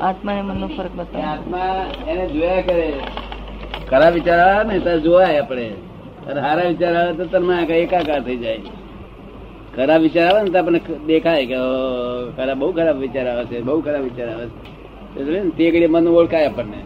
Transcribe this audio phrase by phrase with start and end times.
[0.00, 1.30] આત્મા અને મનનો ફરક બતાવે.
[1.30, 2.86] આત્મા એને જોયા કરે.
[3.88, 5.66] ખરા વિચાર આવે ને તો જોવાય આપણે.
[6.26, 8.62] અને સારા વિચાર આવે તો તમે એકાકાર થઈ જાય.
[9.74, 13.58] ખરાબ વિચાર આવે ને તો આપણને દેખાય કે ખરાબ ખરા બહુ ખરાબ વિચાર આવે છે
[13.62, 14.58] બહુ ખરાબ વિચાર આવે છે.
[15.36, 16.80] ને તે ઘડી મન ઓળખાય આપણને.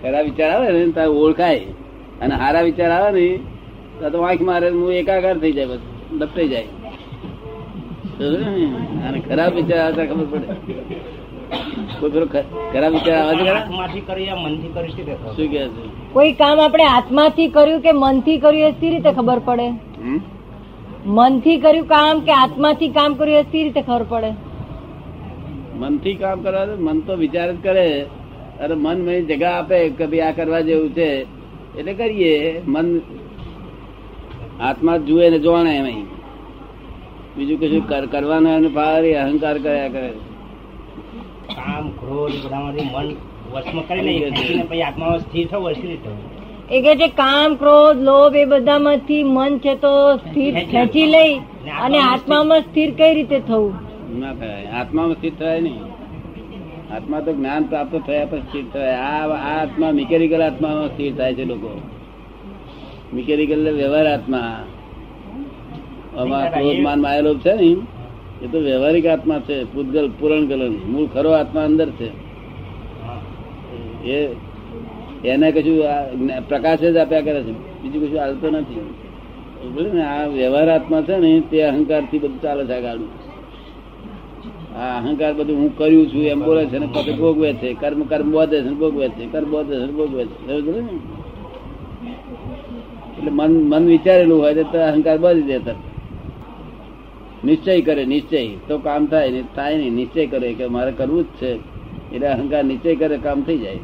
[0.00, 1.66] ખરા વિચાર આવે ને તો ઓળખાય.
[2.20, 3.26] અને સારા વિચાર આવે ને
[4.00, 5.82] તો આંખ વાંખ મારે હું એકાકાર થઈ જાય બસ
[6.20, 8.54] દબાઈ જાય ને?
[9.02, 10.48] અને ખરાબ વિચાર આવે તો ખબર પડે.
[16.12, 19.70] કોઈ કામ આપણે આત્માથી કર્યું કે મનથી કર્યું એ સી રીતે ખબર પડે?
[21.06, 24.32] મનથી કર્યું કામ કે આત્માથી કામ કર્યું એ સી રીતે ખબર પડે?
[25.74, 28.02] મનથી કામ કરવા મન તો વિચાર જ કરે.
[28.60, 31.22] અને મન મને જગા આપે કે ભાઈ આ કરવા જેવું છે.
[31.78, 32.62] એટલે કરીએ.
[32.66, 33.00] મન
[34.60, 36.04] આત્મા જુએ ને જોણે એમ
[37.36, 40.12] બીજું કશું કર- કરવાનું એનું ભારે અહંકાર કર્યા કરે.
[41.56, 43.16] કામ ક્રોધ બધામાંથી મન
[43.52, 46.08] વશમાં કરી લઈએ પછી આત્મામાં સ્થિર થવું હોય રીતે
[46.70, 51.40] એ કે છે કામ ક્રોધ લોભ એ બધામાંથી મન છે તો સ્થિર ખેંચી લઈ
[51.82, 53.74] અને આત્મામાં સ્થિર કઈ રીતે થવું?
[54.18, 54.66] ના થાય.
[54.66, 55.80] આત્મામાં સ્થિર થાય નહીં.
[56.92, 58.94] આત્મા તો જ્ઞાન પ્રાપ્ત થયા પછી સ્થિર થાય.
[58.94, 59.26] આ
[59.60, 61.80] આત્મા મિકેનિકલ આત્મામાં સ્થિર થાય છે લોકો.
[63.14, 64.64] મિકેનિકલ એટલે વ્યવહાર આત્મા.
[66.18, 67.76] આમાં ક્રોધ માન માયેલો છે ને?
[68.42, 72.08] એ તો વ્યવહારિક આત્મા છે, પૂતગલ પૂરણ ગલન મૂળ ખરો આત્મા અંદર છે.
[74.08, 74.36] એ
[75.24, 75.82] એને કશું
[76.48, 77.52] પ્રકાશ જ આપ્યા કરે છે.
[77.82, 78.94] બીજું કશું હાલતો નથી.
[79.94, 83.08] ને, આ વ્યવહાર આત્મા છે ને, તે અહંકારથી બધું ચાલે છે ગાડું
[84.76, 88.30] આ અહંકાર બધું હું કર્યું છું, એમ બોલે છે ને પછી ભોગવે છે, કર્મ કર્મ
[88.30, 90.46] બોધે છે ભોગવે છે, કર્મ બોધે છે ભોગવે છે.
[90.46, 90.98] ને?
[93.18, 95.95] એટલે મન મન વિચારેલું હોય તો અહંકાર બધી દે તરત.
[97.44, 98.46] નિશ્ચય કરે નિશ્ચય.
[98.68, 101.52] તો કામ થાય ને થાય નહીં નિશ્ચય કરે કે મારે કરવું જ છે.
[102.14, 103.78] એટલે અહંકાર નિશ્ચય કરે કામ થઈ જાય.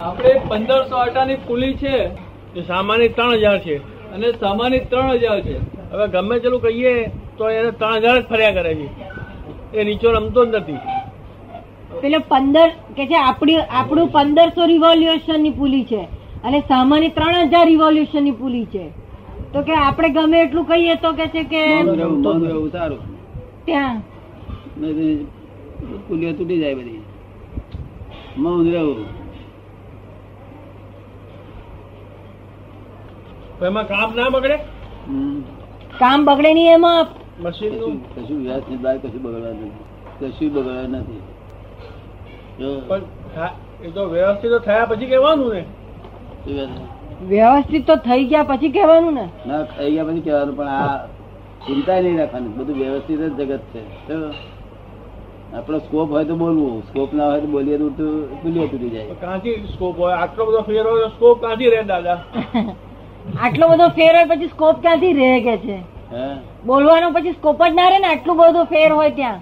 [0.00, 2.10] આપણે પંદરસો આટાની પુલી છે.
[2.56, 3.76] એ સામાન્ય ત્રણ હજાર છે.
[4.12, 5.58] અને સામાન્ય ત્રણ હજાર છે.
[5.90, 8.88] હવે ગમે તેલું કહીએ તો એને ત્રણ હજાર જ ફર્યા કરે છે.
[9.76, 10.76] એ નીચો રમતો જ નથી.
[12.00, 16.08] પેલો પંદર કે છે આપણી આપણું પંદરસો રિવોલ્યુશનની પુલી છે.
[16.44, 19.01] અને સામાન્ય ત્રણ હજાર રિવોલ્યુશનની પુલી છે.
[19.52, 22.98] તો કે આપણે ગમે એટલું કહીએ તો કે છે કે મૌન રહેવું સારું.
[23.64, 24.00] ત્યાં.
[26.08, 27.02] પુલિયો તૂટી જાય બધી.
[28.38, 29.04] મૌન રહેવું.
[33.66, 34.54] એમાં કામ ના બગડે?
[35.08, 35.40] હમ.
[35.98, 37.06] કામ બગડે નહીં એમાં.
[37.40, 38.14] મશીનનું?
[38.14, 39.70] કશું વ્યવસ્થિત બહાર કશું બગડવા નથી.
[40.20, 41.20] કશું બગડવા નથી.
[42.88, 43.00] પણ
[43.84, 45.64] એ તો વ્યવસ્થિત થયા પછી કહેવાનું ને?
[47.28, 49.26] વ્યવસ્થિત તો થઈ ગયા પછી કહેવાનું ને?
[49.46, 50.98] ના થઈ ગયા પછી કહેવાનું પણ આ
[51.66, 52.54] ચિંતા નહીં રાખવાની.
[52.56, 53.80] બધું વ્યવસ્થિત જ જગત છે.
[55.54, 56.82] આપણો સ્કોપ હોય તો બોલવું.
[56.82, 58.06] સ્કોપ ના હોય તો બોલીએ તો
[58.42, 59.14] પુલિયો તૂટી જાય.
[59.20, 60.16] કાંથી સ્કોપ હોય?
[60.16, 62.18] આટલો બધો ફેર હોય સ્કોપ ક્યાંથી રહે દાદા?
[63.44, 65.78] આટલો બધો ફેર હોય પછી સ્કોપ ક્યાંથી રહે કે છે?
[66.66, 68.08] બોલવાનો પછી સ્કોપ જ ના રહે ને?
[68.08, 69.40] આટલું બધો ફેર હોય ત્યાં?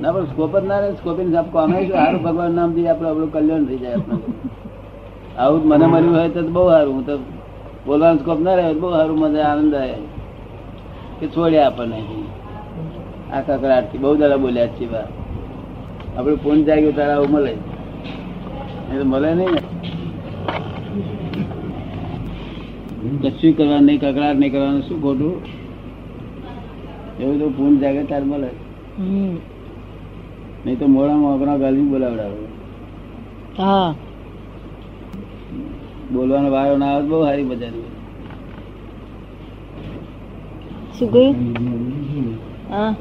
[0.00, 0.92] ના પણ સ્કોપ જ ના રહે.
[0.94, 4.18] સ્કોપની સાહેબ કોમે સારું ભગવાન નામથી આપણે આપણું કલ્યાણ થઈ જાય આપણે.
[5.38, 6.94] આવું મને મળ્યું હોય તો બહુ સારું.
[6.94, 7.14] હું તો
[7.86, 9.98] બોલવાનું સ્કોપ ના રહે બહુ સારું મને આનંદ આવે.
[11.20, 11.98] કે છોડ્યા આપણને
[13.32, 15.08] આ કકડાટથી બહુ દાડા બોલ્યા છીએ બા.
[16.16, 17.52] આપણું ફોન જાગ્યું તારા આવું મળે.
[18.92, 19.60] એ તો મળે નહીં ને.
[23.22, 25.34] કશું કરવાનું નહીં કકડાટ નહીં કરવાનું શું ખોટું?
[27.20, 28.50] એવું તો પૂન જાગે તાર મળે.
[30.64, 32.44] નહીં તો મોડામાં અગણા ગાલી બોલાવડાવે.
[33.58, 33.94] હા.
[36.12, 37.72] બોલવાનો વારો ના આવે બહુ સારી મજા.
[40.98, 41.36] શું કહ્યું?
[42.70, 42.94] હા.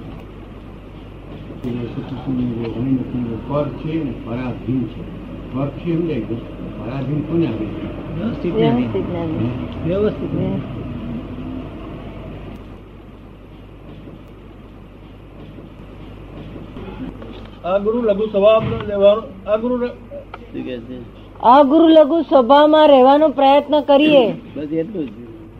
[17.65, 21.24] આ ગુરુ લઘુ સ્વભાવ લેવાનો આ ગુરુ શું કે છે?
[21.43, 24.31] આ ગુરુ લઘુ સ્વભાવમાં રહેવાનો પ્રયત્ન કરીએ.
[24.31, 25.07] બસ એટલું જ.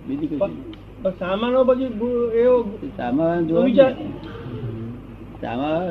[0.07, 0.51] બીજું કશું
[1.19, 1.83] સામાનો પછી
[2.39, 2.65] એવો
[3.49, 3.71] જોવા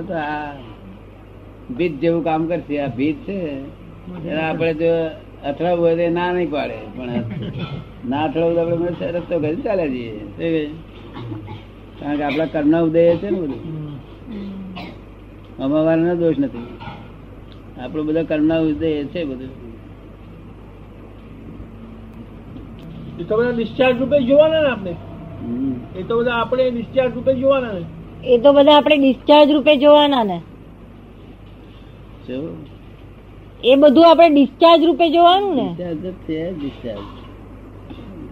[0.00, 0.52] તો આ
[1.76, 2.80] ભીત જેવું કામ કરશે.
[2.80, 3.58] આ ભીત છે.
[4.28, 4.86] એને આપણે જો
[5.48, 6.74] અથડાવવું હોય તો ના નહીં પાડે.
[6.96, 7.10] પણ
[8.08, 10.70] ના અથડાવું તો આપણે રસ્તો કરી ચાલે જઈએ.
[12.00, 13.58] કારણ કે આપણા કર્ણ ઉદય છે ને બધું.
[15.64, 16.66] અમાવાળાનો દોષ નથી.
[17.80, 19.63] આપણો બધા કર્ણ ઉદય છે બધું.
[23.20, 24.94] એ તો બધા ડિસ્ચાર્જ રૂપે જોવાના ને આપણે.
[25.96, 27.84] એ તો બધા આપણે ડિસ્ચાર્જ રૂપે જોવાના ને.
[28.24, 30.40] એ તો બધા આપણે ડિસ્ચાર્જ રૂપે જોવાના ને.
[33.64, 35.62] એ બધું આપણે ડિસ્ચાર્જ રૂપે જોવાનું ને.
[35.62, 37.00] ડિસ્ચાર્જ છે ડિસ્ચાર્જ.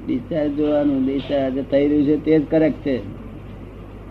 [0.06, 2.96] ડિસ્ચાર્જ જોવાનું ડિસ્ચાર્જ થઈ રહ્યું છે તે જ કરેક્ટ છે.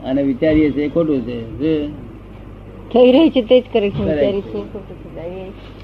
[0.03, 1.87] અને વિચારીએ છીએ એ ખોટું છે?
[2.93, 5.80] થઈ રહ્યું છે તે જ કરેક્ટ છે વિચારીએ છીએ ખોટું છે.